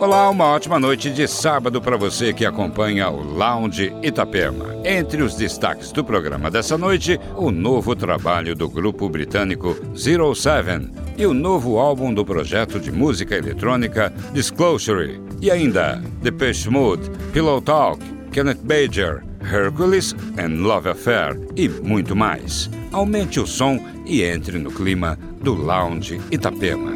Olá, 0.00 0.30
uma 0.30 0.46
ótima 0.46 0.80
noite 0.80 1.10
de 1.10 1.28
sábado 1.28 1.78
para 1.78 1.94
você 1.94 2.32
que 2.32 2.46
acompanha 2.46 3.10
o 3.10 3.22
Lounge 3.22 3.92
Itapema. 4.02 4.74
Entre 4.82 5.22
os 5.22 5.34
destaques 5.34 5.92
do 5.92 6.02
programa 6.02 6.50
dessa 6.50 6.78
noite, 6.78 7.20
o 7.36 7.50
novo 7.50 7.94
trabalho 7.94 8.56
do 8.56 8.66
grupo 8.66 9.10
britânico 9.10 9.76
Zero 9.94 10.34
Seven 10.34 10.90
e 11.18 11.26
o 11.26 11.34
novo 11.34 11.78
álbum 11.78 12.14
do 12.14 12.24
projeto 12.24 12.80
de 12.80 12.90
música 12.90 13.36
eletrônica 13.36 14.10
Disclosure. 14.32 15.20
E 15.38 15.50
ainda 15.50 16.02
Depeche 16.22 16.70
Mode, 16.70 17.10
Pillow 17.34 17.60
Talk, 17.60 18.02
Kenneth 18.32 18.62
Bajer, 18.62 19.22
Hercules 19.42 20.16
and 20.38 20.62
Love 20.62 20.88
Affair 20.88 21.38
e 21.54 21.68
muito 21.68 22.16
mais. 22.16 22.70
Aumente 22.90 23.38
o 23.38 23.46
som 23.46 23.78
e 24.06 24.22
entre 24.22 24.58
no 24.58 24.70
clima 24.70 25.18
do 25.42 25.52
Lounge 25.52 26.18
Itapema. 26.30 26.90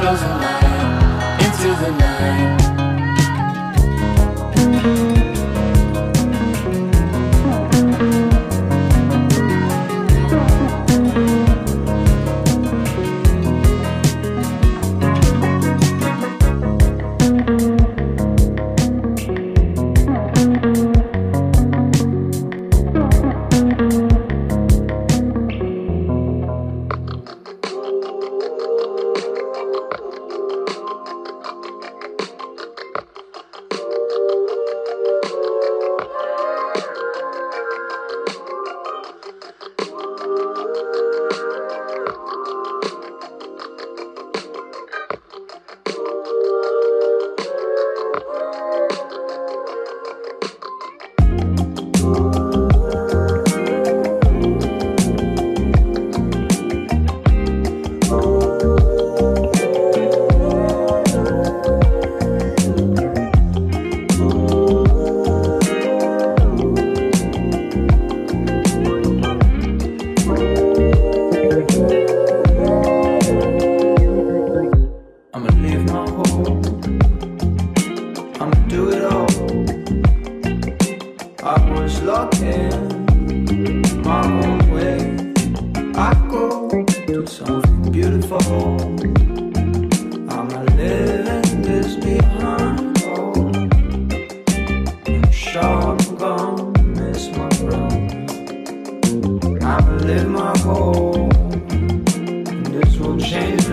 shadows 0.00 0.22
into 1.44 1.74
the 1.82 1.90
night. 1.98 2.17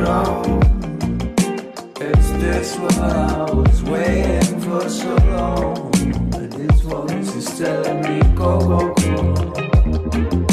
wrong. 0.06 0.62
Is 2.00 2.32
this 2.42 2.78
what 2.78 2.98
I 3.00 3.52
was 3.52 3.84
waiting 3.84 4.60
for 4.62 4.88
so 4.90 5.16
long? 5.34 5.92
And 6.36 6.52
This 6.54 6.82
voice 6.82 7.36
is 7.36 7.58
telling 7.58 8.02
me 8.02 8.20
go, 8.36 8.60
go, 8.60 8.94
go. 8.94 10.45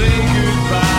say 0.00 0.08
goodbye. 0.08 0.89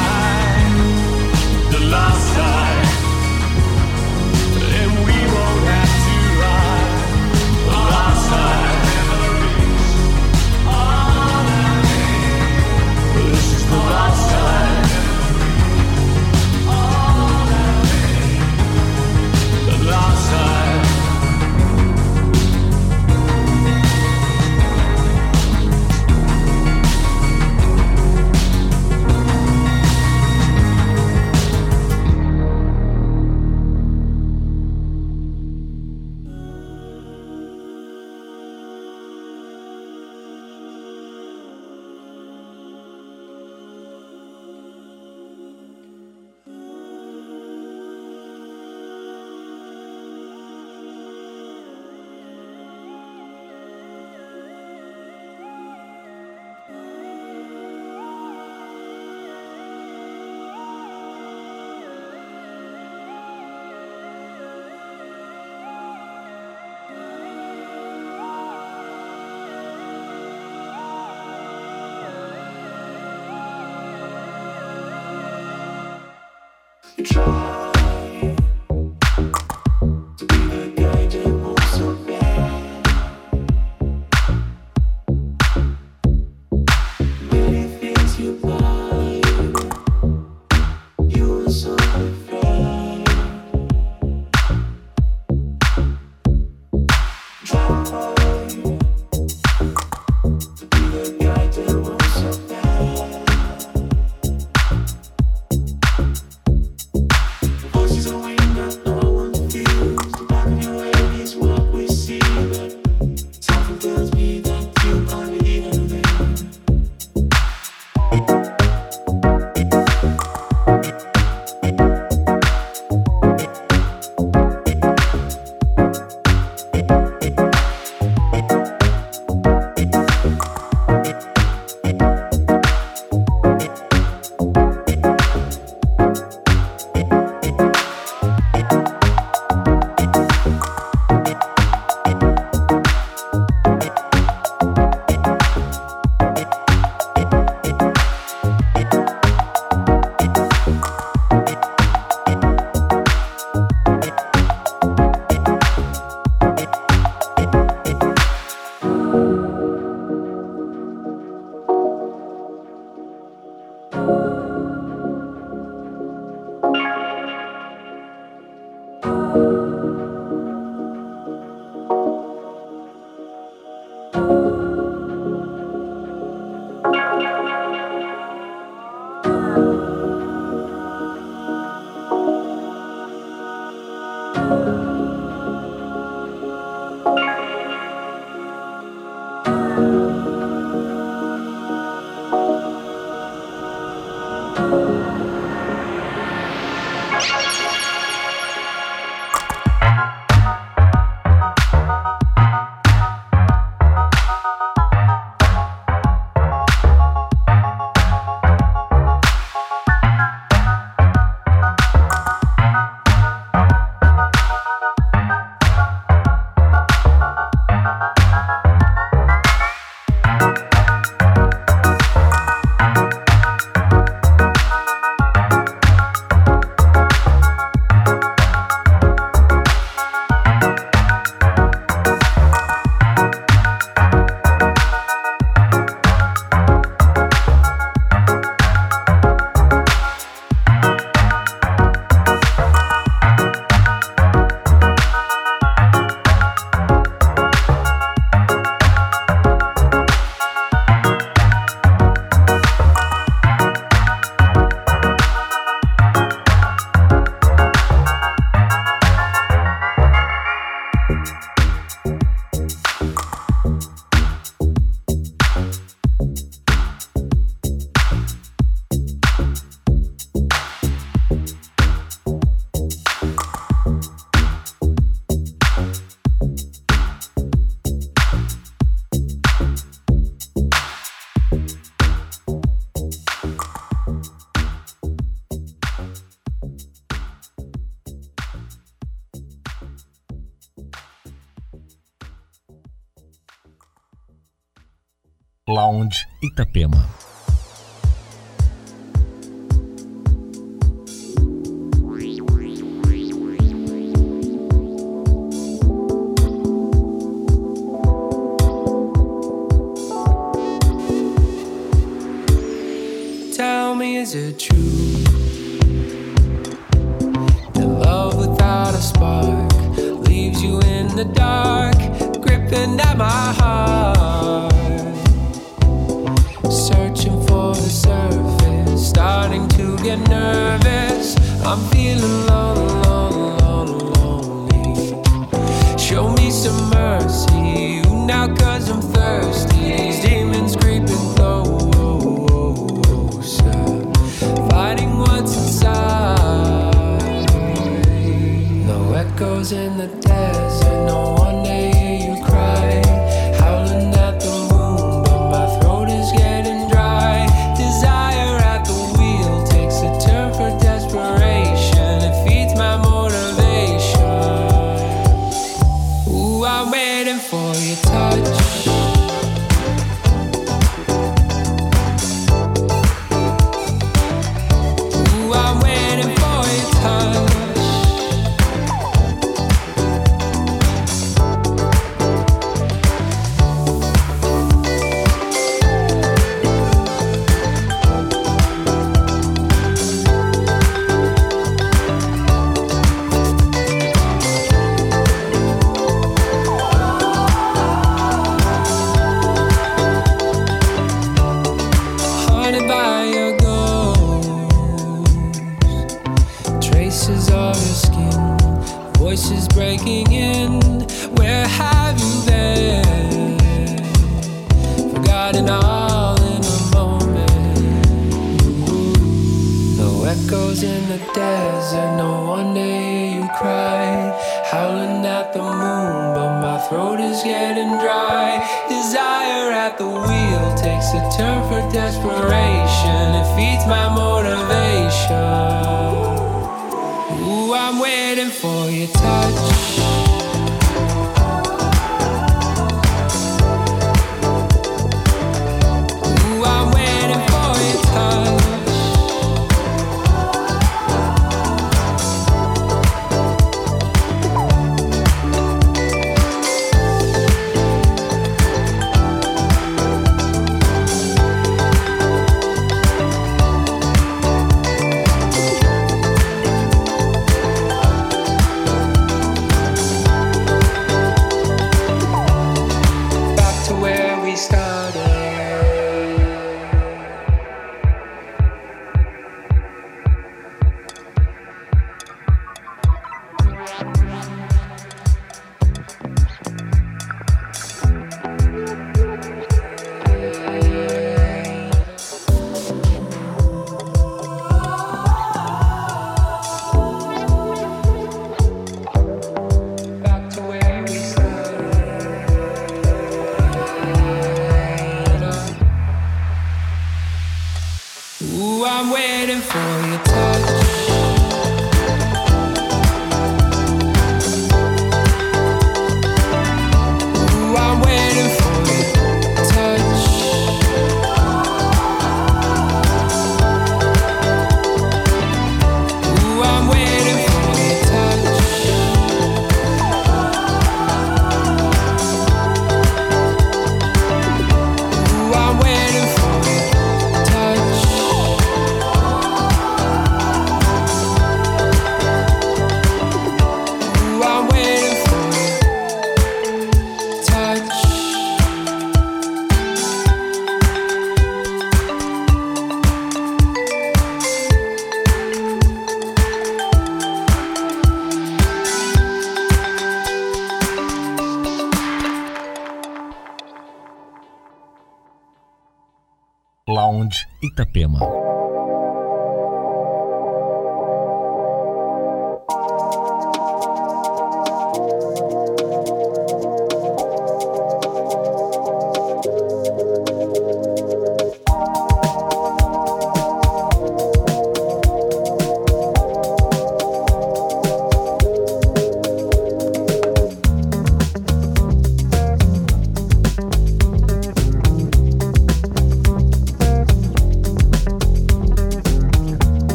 Oh. 97.49 98.20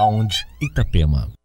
Lounge 0.00 0.46
Itapema. 0.60 1.39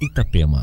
Itapema. 0.00 0.62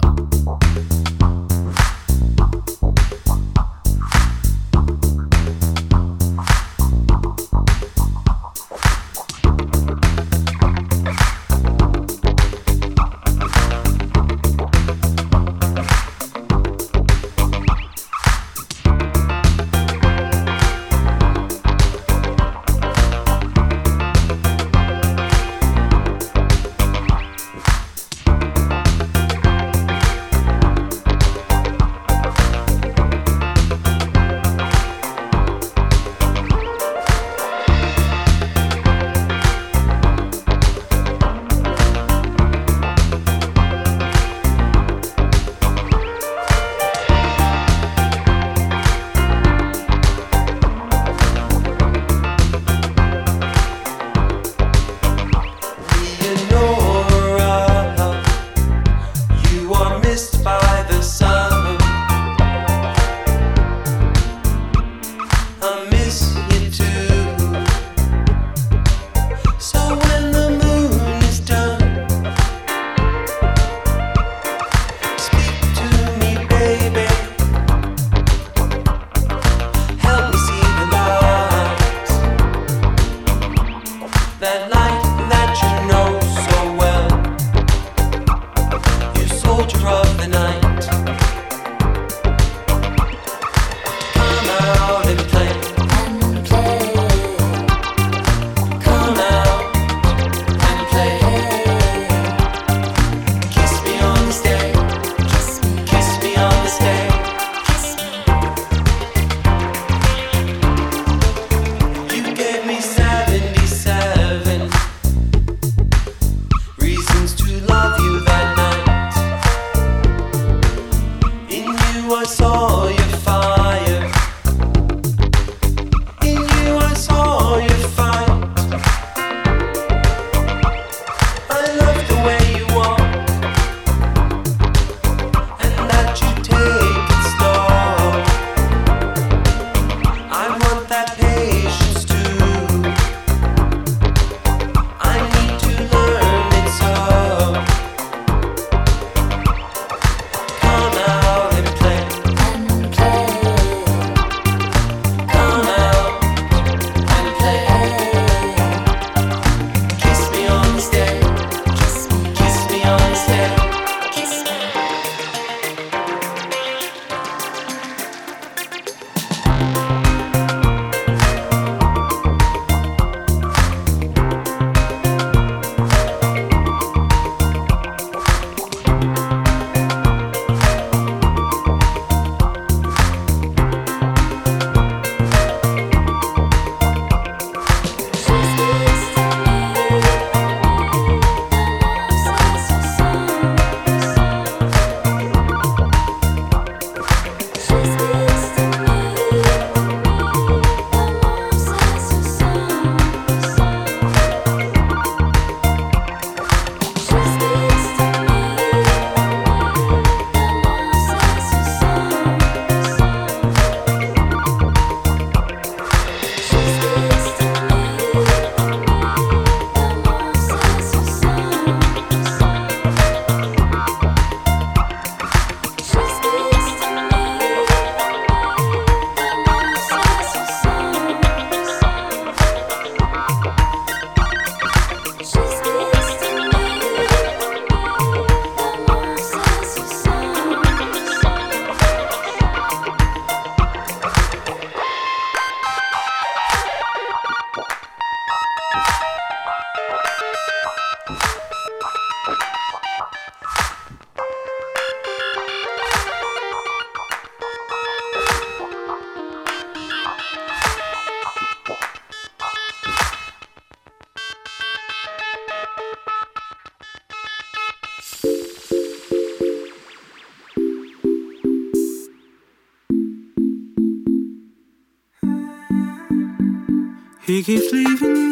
Keeps 277.47 277.71
leaving 277.71 278.26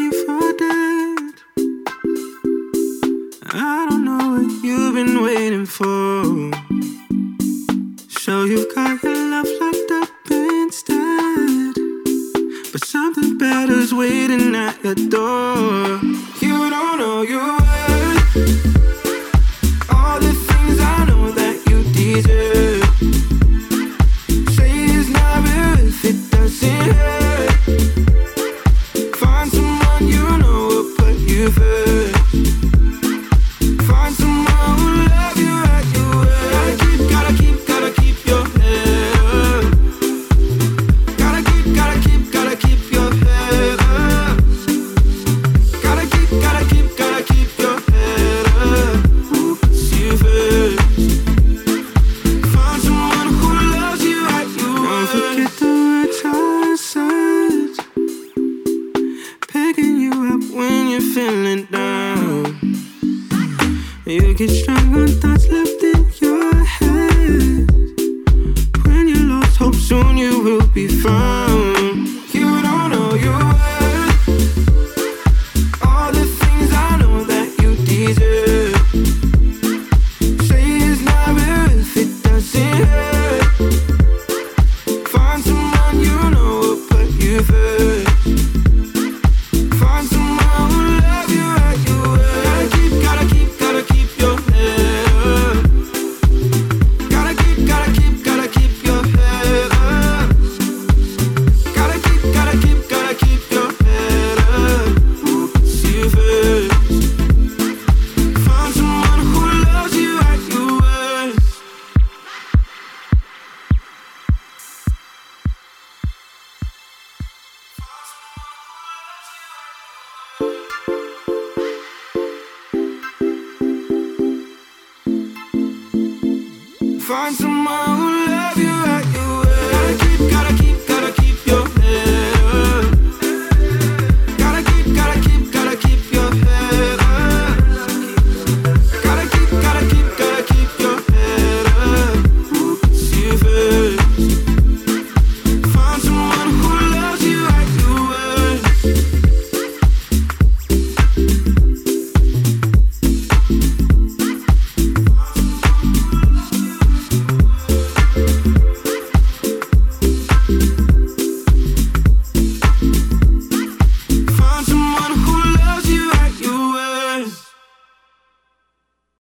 will 70.45 70.61
be 70.67 70.87
found. 70.87 71.34